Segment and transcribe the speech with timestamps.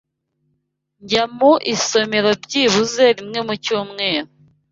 [1.01, 4.29] Njya mu isomero byibuze rimwe mu cyumweru.